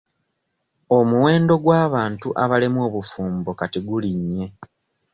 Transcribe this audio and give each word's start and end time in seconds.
Omuwendo 0.97 1.53
gw'abantu 1.63 2.27
abalemwa 2.43 2.81
obufumbo 2.89 3.49
kati 3.59 3.79
gulinnye. 3.87 4.45